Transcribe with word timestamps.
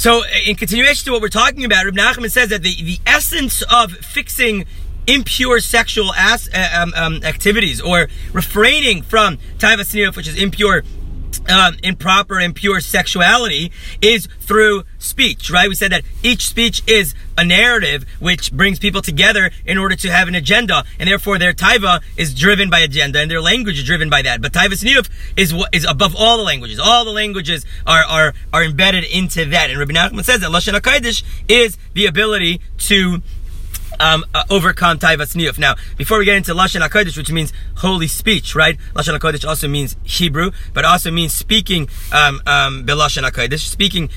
So, 0.00 0.22
in 0.46 0.56
continuation 0.56 1.04
to 1.04 1.12
what 1.12 1.20
we're 1.20 1.28
talking 1.28 1.62
about, 1.66 1.84
Reb 1.84 1.94
Nachman 1.94 2.30
says 2.30 2.48
that 2.48 2.62
the, 2.62 2.74
the 2.82 2.98
essence 3.06 3.62
of 3.70 3.92
fixing 3.92 4.64
impure 5.06 5.60
sexual 5.60 6.14
as, 6.14 6.48
uh, 6.54 6.68
um, 6.74 6.94
um, 6.96 7.22
activities 7.22 7.82
or 7.82 8.08
refraining 8.32 9.02
from 9.02 9.36
taiva 9.58 10.16
which 10.16 10.26
is 10.26 10.42
impure 10.42 10.84
um, 11.48 11.76
improper, 11.82 12.40
pure 12.52 12.80
sexuality 12.80 13.72
is 14.00 14.26
through 14.40 14.84
speech, 14.98 15.50
right? 15.50 15.68
We 15.68 15.74
said 15.74 15.92
that 15.92 16.02
each 16.22 16.48
speech 16.48 16.82
is 16.86 17.14
a 17.38 17.44
narrative 17.44 18.04
which 18.18 18.52
brings 18.52 18.78
people 18.78 19.02
together 19.02 19.50
in 19.64 19.78
order 19.78 19.96
to 19.96 20.10
have 20.10 20.28
an 20.28 20.34
agenda, 20.34 20.84
and 20.98 21.08
therefore 21.08 21.38
their 21.38 21.52
taiva 21.52 22.02
is 22.16 22.34
driven 22.34 22.70
by 22.70 22.80
agenda, 22.80 23.20
and 23.20 23.30
their 23.30 23.40
language 23.40 23.78
is 23.78 23.84
driven 23.84 24.10
by 24.10 24.22
that. 24.22 24.42
But 24.42 24.52
taivas 24.52 24.84
niyuf 24.84 25.08
is 25.36 25.54
what 25.54 25.74
is 25.74 25.84
above 25.84 26.14
all 26.16 26.36
the 26.36 26.42
languages. 26.42 26.78
All 26.78 27.04
the 27.04 27.12
languages 27.12 27.64
are 27.86 28.04
are 28.04 28.34
are 28.52 28.64
embedded 28.64 29.04
into 29.04 29.44
that. 29.46 29.70
And 29.70 29.78
Rabbi 29.78 29.92
Nachman 29.92 30.24
says 30.24 30.40
that 30.40 30.50
lashon 30.50 30.78
hakodesh 30.78 31.22
is 31.48 31.78
the 31.94 32.06
ability 32.06 32.60
to 32.78 33.22
um, 34.00 34.24
uh, 34.34 34.42
overcome 34.50 34.98
taivas 34.98 35.36
niyuf. 35.36 35.58
Now, 35.58 35.76
before 35.96 36.18
we 36.18 36.24
get 36.24 36.36
into 36.36 36.52
lashon 36.54 36.80
hakodesh, 36.86 37.16
which 37.16 37.30
means 37.30 37.52
holy 37.76 38.08
speech, 38.08 38.56
right? 38.56 38.76
Lashon 38.94 39.16
hakodesh 39.16 39.46
also 39.46 39.68
means 39.68 39.96
Hebrew, 40.02 40.50
but 40.72 40.84
also 40.84 41.10
means 41.10 41.32
speaking 41.32 41.88
um, 42.12 42.40
um, 42.46 42.84
belashon 42.84 43.28
hakodesh, 43.28 43.68
speaking 43.68 44.10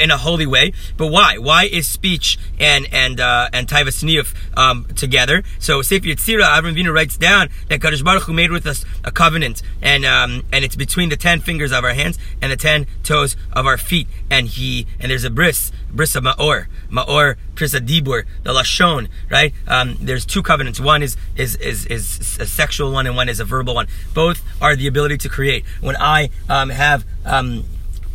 in 0.00 0.10
a 0.10 0.16
holy 0.16 0.46
way. 0.46 0.72
But 0.96 1.08
why? 1.08 1.38
Why 1.38 1.64
is 1.64 1.86
speech 1.86 2.38
and 2.58 2.86
and 2.92 3.20
uh, 3.20 3.48
and 3.52 3.66
taivas 3.68 4.02
niyuf 4.04 4.34
um, 4.56 4.86
together? 4.96 5.42
So 5.58 5.82
Sefer 5.82 6.06
Yetzirah, 6.06 6.44
Avram 6.44 6.74
Avinu 6.74 6.92
writes 6.92 7.16
down 7.16 7.48
that 7.68 7.80
Kadosh 7.80 8.04
Baruch 8.04 8.24
Hu 8.24 8.32
made 8.32 8.50
with 8.50 8.66
us 8.66 8.84
a 9.04 9.10
covenant, 9.10 9.62
and 9.82 10.04
um, 10.04 10.44
and 10.52 10.64
it's 10.64 10.76
between 10.76 11.08
the 11.08 11.16
ten 11.16 11.40
fingers 11.40 11.72
of 11.72 11.84
our 11.84 11.94
hands 11.94 12.18
and 12.40 12.52
the 12.52 12.56
ten 12.56 12.86
toes 13.02 13.36
of 13.52 13.66
our 13.66 13.78
feet, 13.78 14.08
and 14.30 14.48
he 14.48 14.86
and 15.00 15.10
there's 15.10 15.24
a 15.24 15.30
bris, 15.30 15.72
bris 15.90 16.14
of 16.14 16.24
maor, 16.24 16.66
maor 16.90 17.36
bris 17.54 17.74
of 17.74 17.84
dibur, 17.84 18.24
the 18.42 18.52
lashon, 18.52 19.08
right? 19.30 19.52
Um, 19.66 19.96
there's 20.00 20.24
two 20.24 20.42
covenants. 20.42 20.80
One 20.80 21.02
is 21.02 21.16
is 21.36 21.56
is 21.56 21.86
is 21.86 22.38
a 22.40 22.46
sexual 22.46 22.92
one, 22.92 23.06
and 23.06 23.16
one 23.16 23.28
is 23.28 23.40
a 23.40 23.44
verbal 23.44 23.74
one. 23.74 23.88
Both 24.14 24.42
are 24.60 24.76
the 24.76 24.86
ability 24.86 25.18
to 25.18 25.28
create. 25.28 25.64
When 25.80 25.96
I 25.96 26.30
um, 26.48 26.70
have 26.70 27.04
um, 27.24 27.64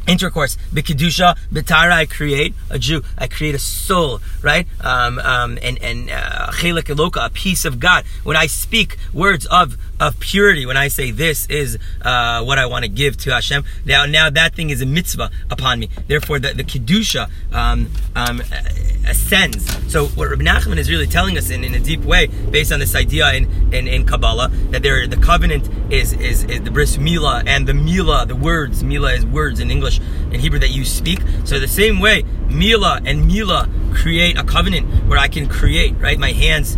intercourse. 0.08 0.58
B'kedusha, 0.74 1.38
b'tara, 1.52 1.92
I 1.92 2.06
create 2.06 2.54
a 2.70 2.80
Jew. 2.80 3.04
I 3.18 3.28
create 3.28 3.56
a 3.56 3.60
soul, 3.60 4.20
right? 4.42 4.68
Um, 4.82 5.20
um, 5.20 5.58
and 5.62 5.82
and 5.82 6.10
uh, 6.10 6.52
eloka, 6.52 7.26
a 7.26 7.30
piece 7.30 7.66
of 7.66 7.80
God. 7.80 8.06
When 8.24 8.38
I 8.38 8.48
speak 8.48 8.98
words 9.14 9.46
of 9.48 9.78
of 10.00 10.20
purity, 10.20 10.66
when 10.66 10.78
I 10.78 10.88
say 10.88 11.12
this 11.12 11.46
is 11.48 11.78
uh, 12.02 12.44
what 12.44 12.60
I 12.60 12.66
want 12.66 12.84
to 12.84 12.90
give 12.90 13.18
to 13.18 13.32
Hashem, 13.32 13.64
now 13.86 14.06
now 14.06 14.30
that 14.30 14.56
thing 14.56 14.70
is 14.70 14.82
a 14.82 14.86
mitzvah 14.86 15.32
upon 15.50 15.80
me. 15.80 15.90
Therefore, 16.08 16.40
the 16.40 16.54
the 16.54 16.64
kedusha 16.64 17.30
um, 17.52 17.90
um, 18.16 18.42
ascends. 19.08 19.66
So 19.92 20.08
what 20.08 20.30
Rabbi 20.30 20.44
Nachman 20.44 20.78
is 20.78 20.90
really 20.90 21.08
telling 21.08 21.38
us 21.38 21.50
in, 21.50 21.64
in 21.64 21.76
a 21.76 21.80
deep 21.80 22.02
way, 22.02 22.28
based 22.28 22.72
on 22.72 22.80
this 22.80 22.96
idea 22.96 23.32
in, 23.34 23.74
in, 23.74 23.88
in 23.88 24.06
Kabbalah, 24.06 24.50
that 24.72 24.82
there 24.82 25.08
the 25.08 25.18
covenant 25.18 25.70
is, 25.92 26.14
is 26.14 26.44
is 26.46 26.62
the 26.62 26.72
bris 26.72 26.98
milah 26.98 27.44
and 27.46 27.68
the 27.68 27.74
milah, 27.74 28.28
the 28.28 28.36
words 28.36 28.84
milah 28.84 29.18
is 29.18 29.26
words 29.26 29.60
in 29.60 29.72
English 29.72 29.93
in 30.32 30.40
Hebrew 30.40 30.60
that 30.60 30.72
you 30.72 30.86
speak. 30.86 31.20
So 31.46 31.60
the 31.60 31.68
same 31.68 32.00
way, 32.00 32.24
Mila 32.50 33.02
and 33.06 33.26
Mila 33.28 33.70
create 33.94 34.38
a 34.38 34.44
covenant 34.44 35.06
where 35.06 35.20
I 35.20 35.28
can 35.28 35.48
create 35.48 35.96
right. 36.00 36.18
My 36.18 36.32
hands 36.32 36.78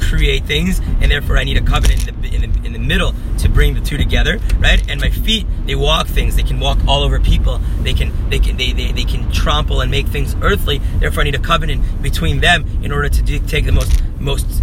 create 0.00 0.44
things, 0.44 0.80
and 1.00 1.10
therefore 1.10 1.36
I 1.38 1.44
need 1.44 1.56
a 1.56 1.62
covenant 1.62 2.08
in 2.08 2.20
the, 2.20 2.34
in 2.34 2.40
the, 2.40 2.66
in 2.66 2.72
the 2.72 2.78
middle 2.78 3.14
to 3.38 3.48
bring 3.48 3.74
the 3.74 3.80
two 3.80 3.96
together, 3.96 4.38
right? 4.58 4.88
And 4.88 5.00
my 5.00 5.10
feet, 5.10 5.46
they 5.66 5.74
walk 5.74 6.06
things. 6.06 6.36
They 6.36 6.42
can 6.42 6.60
walk 6.60 6.78
all 6.86 7.02
over 7.02 7.20
people. 7.20 7.58
They 7.82 7.92
can 7.92 8.12
they 8.30 8.38
can 8.38 8.56
they, 8.56 8.72
they, 8.72 8.92
they 8.92 9.04
can 9.04 9.30
trample 9.32 9.80
and 9.80 9.90
make 9.90 10.06
things 10.06 10.34
earthly. 10.42 10.78
Therefore, 10.98 11.22
I 11.22 11.24
need 11.24 11.34
a 11.34 11.40
covenant 11.40 12.02
between 12.02 12.40
them 12.40 12.66
in 12.82 12.92
order 12.92 13.08
to 13.08 13.38
take 13.40 13.66
the 13.66 13.72
most 13.72 14.02
most 14.18 14.62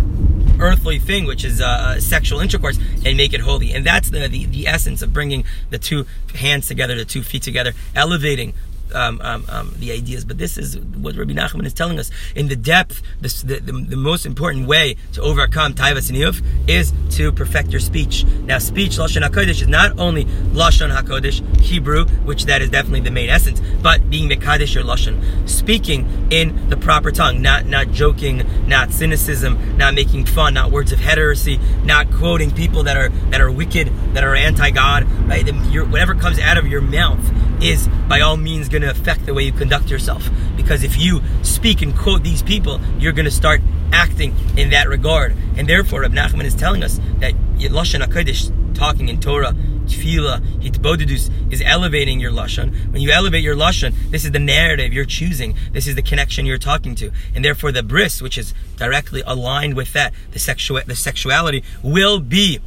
earthly 0.59 0.99
thing, 0.99 1.25
which 1.25 1.43
is 1.43 1.61
uh, 1.61 1.65
uh, 1.65 1.99
sexual 1.99 2.39
intercourse, 2.39 2.77
and 3.05 3.17
make 3.17 3.33
it 3.33 3.41
holy. 3.41 3.73
And 3.73 3.85
that's 3.85 4.09
the, 4.09 4.27
the, 4.27 4.45
the 4.45 4.67
essence 4.67 5.01
of 5.01 5.13
bringing 5.13 5.43
the 5.69 5.77
two 5.77 6.05
hands 6.33 6.67
together, 6.67 6.95
the 6.95 7.05
two 7.05 7.23
feet 7.23 7.43
together, 7.43 7.73
elevating 7.95 8.53
um, 8.93 9.19
um, 9.21 9.45
um, 9.49 9.73
the 9.77 9.91
ideas, 9.91 10.25
but 10.25 10.37
this 10.37 10.57
is 10.57 10.77
what 10.77 11.15
Rabbi 11.15 11.33
Nachman 11.33 11.65
is 11.65 11.73
telling 11.73 11.99
us. 11.99 12.11
In 12.35 12.47
the 12.47 12.55
depth, 12.55 13.01
this, 13.19 13.41
the, 13.41 13.59
the, 13.59 13.71
the, 13.71 13.95
most 13.95 14.25
important 14.25 14.67
way 14.67 14.95
to 15.13 15.21
overcome 15.21 15.73
Taivas 15.73 16.11
Niyuf 16.11 16.43
is 16.67 16.93
to 17.17 17.31
perfect 17.31 17.69
your 17.69 17.79
speech. 17.79 18.23
Now, 18.43 18.59
speech, 18.59 18.97
Lashon 18.97 19.27
HaKodesh, 19.27 19.61
is 19.61 19.67
not 19.67 19.97
only 19.97 20.25
Lashon 20.25 20.95
HaKodesh, 20.95 21.59
Hebrew, 21.59 22.05
which 22.23 22.45
that 22.45 22.61
is 22.61 22.69
definitely 22.69 23.01
the 23.01 23.11
main 23.11 23.29
essence, 23.29 23.61
but 23.81 24.09
being 24.09 24.29
Mekadesh 24.29 24.75
your 24.75 24.83
Lashon. 24.83 25.49
Speaking 25.49 26.27
in 26.31 26.69
the 26.69 26.77
proper 26.77 27.11
tongue, 27.11 27.41
not, 27.41 27.65
not 27.65 27.91
joking, 27.91 28.43
not 28.67 28.91
cynicism, 28.91 29.77
not 29.77 29.93
making 29.93 30.25
fun, 30.25 30.53
not 30.53 30.71
words 30.71 30.91
of 30.91 30.99
heresy, 30.99 31.59
not 31.83 32.11
quoting 32.11 32.51
people 32.51 32.83
that 32.83 32.97
are, 32.97 33.09
that 33.29 33.41
are 33.41 33.51
wicked, 33.51 33.91
that 34.13 34.23
are 34.23 34.35
anti-God, 34.35 35.03
right? 35.27 35.45
Whatever 35.89 36.15
comes 36.15 36.39
out 36.39 36.57
of 36.57 36.67
your 36.67 36.81
mouth 36.81 37.19
is 37.61 37.87
by 38.07 38.21
all 38.21 38.37
means 38.37 38.69
going 38.69 38.81
to 38.81 38.89
affect 38.89 39.25
the 39.25 39.33
way 39.33 39.43
you 39.43 39.51
conduct 39.51 39.89
yourself. 39.89 40.27
Because 40.55 40.83
if 40.83 40.97
you 40.97 41.21
speak 41.43 41.81
and 41.81 41.95
quote 41.97 42.23
these 42.23 42.41
people, 42.41 42.79
you're 42.99 43.13
going 43.13 43.25
to 43.25 43.31
start 43.31 43.61
acting 43.91 44.35
in 44.57 44.69
that 44.71 44.87
regard. 44.87 45.35
And 45.55 45.67
therefore, 45.67 46.01
Rab 46.01 46.13
Nachman 46.13 46.43
is 46.43 46.55
telling 46.55 46.83
us 46.83 46.99
that 47.19 47.33
Lashon 47.57 48.03
HaKodesh, 48.03 48.75
talking 48.75 49.09
in 49.09 49.19
Torah, 49.19 49.53
Tefillah, 49.85 50.39
Hitbodidus, 50.61 51.31
is 51.51 51.61
elevating 51.63 52.19
your 52.19 52.31
Lashon. 52.31 52.91
When 52.91 53.01
you 53.01 53.11
elevate 53.11 53.43
your 53.43 53.55
Lashon, 53.55 53.93
this 54.11 54.25
is 54.25 54.31
the 54.31 54.39
narrative 54.39 54.93
you're 54.93 55.05
choosing. 55.05 55.55
This 55.71 55.87
is 55.87 55.95
the 55.95 56.01
connection 56.01 56.45
you're 56.45 56.57
talking 56.57 56.95
to. 56.95 57.11
And 57.33 57.45
therefore, 57.45 57.71
the 57.71 57.83
bris, 57.83 58.21
which 58.21 58.37
is 58.37 58.53
directly 58.77 59.21
aligned 59.25 59.75
with 59.75 59.93
that, 59.93 60.13
the, 60.31 60.39
sexual, 60.39 60.81
the 60.85 60.95
sexuality, 60.95 61.63
will 61.83 62.19
be 62.19 62.59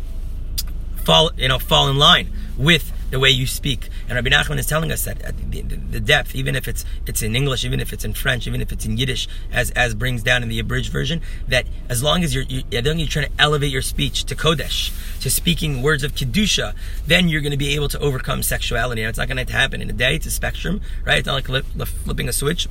fall, 1.05 1.31
you 1.37 1.49
know, 1.49 1.59
fall 1.59 1.89
in 1.89 1.97
line 1.97 2.31
with 2.57 2.93
the 3.11 3.19
way 3.19 3.31
you 3.31 3.47
speak. 3.47 3.89
And 4.09 4.17
Rabbi 4.17 4.31
Nachman 4.31 4.59
is 4.59 4.67
telling 4.67 4.93
us 4.93 5.05
that 5.05 5.25
uh, 5.25 5.33
the, 5.51 5.63
the, 5.63 5.77
the, 5.77 6.01
depth, 6.01 6.35
even 6.35 6.55
if 6.55 6.69
it's 6.69 6.85
it's 7.07 7.23
in 7.23 7.35
English, 7.35 7.65
even 7.65 7.81
if 7.81 7.93
it's 7.93 8.05
in 8.05 8.15
French, 8.15 8.47
even 8.47 8.61
if 8.61 8.73
it's 8.73 8.85
in 8.85 8.97
Yiddish, 8.97 9.29
as 9.53 9.71
as 9.73 9.95
brings 9.95 10.23
down 10.23 10.43
in 10.43 10.49
the 10.49 10.59
abridged 10.59 10.93
version, 10.93 11.21
that 11.49 11.67
as 11.89 12.03
long 12.03 12.25
as 12.25 12.35
you're 12.35 12.45
you, 12.45 12.63
then 12.71 12.99
you're 12.99 13.09
trying 13.09 13.27
to 13.27 13.33
elevate 13.39 13.71
your 13.71 13.83
speech 13.83 14.25
to 14.25 14.37
kodesh, 14.37 14.93
to 15.21 15.31
speaking 15.31 15.83
words 15.83 16.03
of 16.03 16.15
kedusha, 16.15 16.75
then 17.07 17.29
you're 17.29 17.41
going 17.41 17.53
to 17.53 17.59
be 17.59 17.75
able 17.75 17.89
to 17.89 17.99
overcome 18.01 18.43
sexuality. 18.43 19.03
And 19.03 19.09
it's 19.09 19.19
not 19.19 19.29
going 19.29 19.45
to 19.45 19.53
happen 19.53 19.83
in 19.83 19.91
a 19.91 19.95
day. 19.95 20.15
It's 20.17 20.27
a 20.27 20.31
spectrum, 20.31 20.81
right? 21.05 21.19
It's 21.19 21.27
not 21.27 21.49
like 21.49 21.65
flipping 21.87 22.29
a 22.29 22.33
switch. 22.33 22.69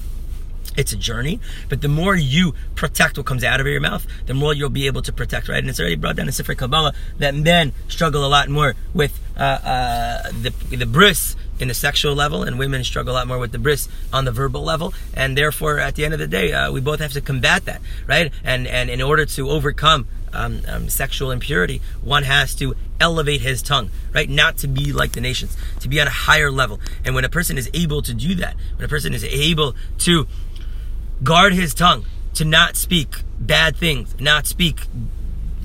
It's 0.77 0.93
a 0.93 0.95
journey, 0.95 1.39
but 1.69 1.81
the 1.81 1.87
more 1.87 2.15
you 2.15 2.53
protect 2.75 3.17
what 3.17 3.25
comes 3.25 3.43
out 3.43 3.59
of 3.59 3.65
your 3.65 3.81
mouth, 3.81 4.05
the 4.27 4.35
more 4.35 4.53
you'll 4.53 4.69
be 4.69 4.85
able 4.85 5.01
to 5.01 5.11
protect, 5.11 5.49
right? 5.49 5.57
And 5.57 5.69
it's 5.69 5.79
already 5.79 5.95
brought 5.95 6.15
down 6.15 6.27
in 6.27 6.31
Sefer 6.31 6.53
Kabbalah 6.53 6.93
that 7.17 7.33
men 7.33 7.73
struggle 7.87 8.23
a 8.23 8.29
lot 8.29 8.47
more 8.47 8.75
with 8.93 9.19
uh, 9.35 9.41
uh, 9.41 10.31
the 10.41 10.51
the 10.75 10.85
bris 10.85 11.35
in 11.59 11.67
the 11.67 11.73
sexual 11.73 12.13
level, 12.13 12.43
and 12.43 12.59
women 12.59 12.83
struggle 12.83 13.13
a 13.13 13.15
lot 13.15 13.27
more 13.27 13.39
with 13.39 13.51
the 13.51 13.59
bris 13.59 13.89
on 14.13 14.25
the 14.25 14.31
verbal 14.31 14.63
level. 14.63 14.93
And 15.13 15.37
therefore, 15.37 15.79
at 15.79 15.95
the 15.95 16.05
end 16.05 16.13
of 16.13 16.19
the 16.19 16.27
day, 16.27 16.53
uh, 16.53 16.71
we 16.71 16.79
both 16.79 16.99
have 16.99 17.13
to 17.13 17.21
combat 17.21 17.65
that, 17.65 17.81
right? 18.05 18.31
And 18.43 18.67
and 18.67 18.89
in 18.89 19.01
order 19.01 19.25
to 19.25 19.49
overcome 19.49 20.07
um, 20.33 20.61
um, 20.67 20.89
sexual 20.89 21.31
impurity, 21.31 21.81
one 22.01 22.23
has 22.23 22.53
to 22.55 22.75
elevate 22.99 23.41
his 23.41 23.61
tongue, 23.61 23.89
right? 24.13 24.29
Not 24.29 24.57
to 24.57 24.67
be 24.67 24.91
like 24.91 25.13
the 25.13 25.21
nations, 25.21 25.55
to 25.81 25.89
be 25.89 25.99
on 26.01 26.07
a 26.07 26.11
higher 26.11 26.51
level. 26.51 26.79
And 27.05 27.15
when 27.15 27.25
a 27.25 27.29
person 27.29 27.57
is 27.57 27.69
able 27.73 28.01
to 28.03 28.13
do 28.13 28.35
that, 28.35 28.55
when 28.75 28.85
a 28.85 28.89
person 28.89 29.13
is 29.13 29.23
able 29.23 29.75
to 29.99 30.27
guard 31.23 31.53
his 31.53 31.73
tongue 31.73 32.05
to 32.33 32.45
not 32.45 32.75
speak 32.75 33.23
bad 33.39 33.75
things, 33.75 34.15
not 34.19 34.45
speak 34.45 34.81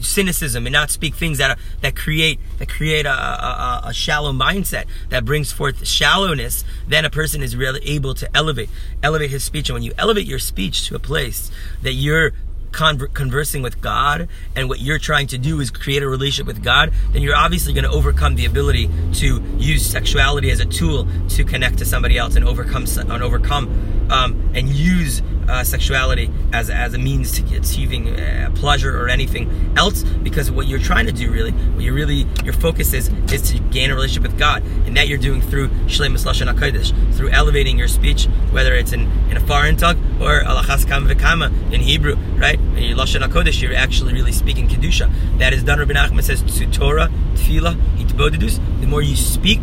cynicism, 0.00 0.66
and 0.66 0.72
not 0.72 0.90
speak 0.90 1.14
things 1.14 1.38
that 1.38 1.50
are, 1.52 1.56
that 1.80 1.94
create 1.94 2.40
that 2.58 2.68
create 2.68 3.06
a, 3.06 3.12
a, 3.12 3.82
a, 3.86 3.92
shallow 3.92 4.32
mindset 4.32 4.86
that 5.10 5.24
brings 5.24 5.52
forth 5.52 5.86
shallowness. 5.86 6.64
Then 6.88 7.04
a 7.04 7.10
person 7.10 7.42
is 7.42 7.56
really 7.56 7.80
able 7.84 8.14
to 8.14 8.36
elevate 8.36 8.68
elevate 9.02 9.30
his 9.30 9.44
speech, 9.44 9.68
and 9.68 9.74
when 9.74 9.82
you 9.82 9.92
elevate 9.98 10.26
your 10.26 10.38
speech 10.38 10.88
to 10.88 10.96
a 10.96 10.98
place 10.98 11.50
that 11.82 11.92
you're 11.92 12.32
conversing 12.72 13.62
with 13.62 13.80
God 13.80 14.28
and 14.56 14.68
what 14.68 14.80
you're 14.80 14.98
trying 14.98 15.26
to 15.28 15.38
do 15.38 15.60
is 15.60 15.70
create 15.70 16.02
a 16.02 16.08
relationship 16.08 16.46
with 16.46 16.64
God, 16.64 16.92
then 17.12 17.22
you're 17.22 17.36
obviously 17.36 17.74
going 17.74 17.84
to 17.84 17.90
overcome 17.90 18.34
the 18.34 18.46
ability 18.46 18.88
to 19.14 19.42
use 19.58 19.84
sexuality 19.84 20.50
as 20.50 20.60
a 20.60 20.64
tool 20.64 21.06
to 21.28 21.44
connect 21.44 21.78
to 21.78 21.84
somebody 21.84 22.16
else 22.16 22.34
and 22.34 22.46
overcome 22.46 22.86
and 22.96 23.22
overcome 23.22 24.01
um, 24.12 24.52
and 24.54 24.68
use 24.68 25.22
uh, 25.48 25.64
sexuality 25.64 26.30
as, 26.52 26.70
as 26.70 26.94
a 26.94 26.98
means 26.98 27.32
to 27.32 27.56
achieving 27.56 28.08
uh, 28.08 28.50
pleasure 28.54 28.96
or 29.00 29.08
anything 29.08 29.74
else 29.76 30.02
because 30.02 30.50
what 30.50 30.66
you're 30.66 30.78
trying 30.78 31.06
to 31.06 31.12
do 31.12 31.32
really 31.32 31.50
what 31.50 31.82
you 31.82 31.92
really 31.92 32.26
your 32.44 32.52
focus 32.52 32.92
is 32.92 33.08
is 33.32 33.50
to 33.50 33.58
gain 33.70 33.90
a 33.90 33.94
relationship 33.94 34.30
with 34.30 34.38
God. 34.38 34.62
And 34.86 34.96
that 34.96 35.08
you're 35.08 35.18
doing 35.18 35.40
through 35.40 35.68
Shleimus 35.86 36.24
Lashon 36.24 36.52
HaKodesh 36.52 37.16
through 37.16 37.30
elevating 37.30 37.78
your 37.78 37.88
speech 37.88 38.26
whether 38.50 38.74
it's 38.74 38.92
in, 38.92 39.10
in 39.30 39.36
a 39.36 39.40
foreign 39.40 39.76
tongue 39.76 39.98
or 40.20 40.42
Alachas 40.42 40.86
Kam 40.86 41.06
V'Kama 41.08 41.72
in 41.72 41.80
Hebrew 41.80 42.16
right? 42.36 42.58
And 42.58 42.80
your 42.80 42.96
Lashon 42.96 43.62
you're 43.62 43.74
actually 43.74 44.12
really 44.12 44.32
speaking 44.32 44.68
Kedusha. 44.68 45.10
That 45.38 45.52
is 45.52 45.64
done 45.64 45.78
Rabbi 45.78 45.94
Nachman 45.94 46.22
says 46.22 46.42
to 46.58 46.66
Torah 46.70 47.08
Tefillah 47.34 47.74
Hitbodidus 47.96 48.60
the 48.80 48.86
more 48.86 49.02
you 49.02 49.16
speak 49.16 49.60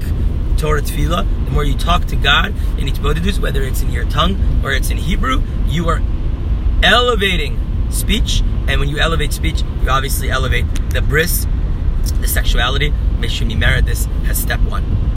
Torah 0.59 0.81
tefillah, 0.81 1.45
the 1.45 1.51
more 1.51 1.63
you 1.63 1.77
talk 1.77 2.03
to 2.07 2.17
God 2.17 2.47
in 2.77 2.87
itbodedus, 2.87 3.39
whether 3.39 3.63
it's 3.63 3.81
in 3.81 3.91
your 3.91 4.03
tongue 4.03 4.61
or 4.61 4.73
it's 4.73 4.89
in 4.89 4.97
Hebrew, 4.97 5.41
you 5.67 5.87
are 5.87 6.01
elevating 6.83 7.57
speech. 7.89 8.41
And 8.67 8.81
when 8.81 8.89
you 8.89 8.97
elevate 8.97 9.31
speech, 9.31 9.63
you 9.81 9.89
obviously 9.89 10.29
elevate 10.29 10.65
the 10.89 11.01
bris, 11.01 11.47
the 12.19 12.27
sexuality. 12.27 12.91
Mishumi 13.19 13.57
merit 13.57 13.85
this 13.85 14.07
as 14.27 14.37
step 14.37 14.59
one. 14.61 14.99